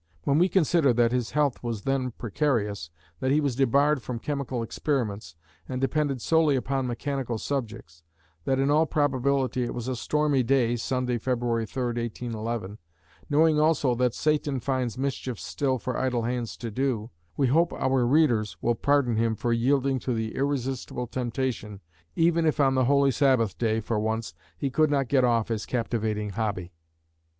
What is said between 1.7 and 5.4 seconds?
then precarious, that he was debarred from chemical experiments,